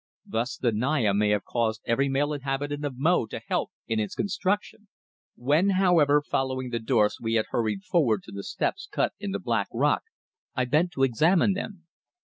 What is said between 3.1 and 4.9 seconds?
to help in its construction."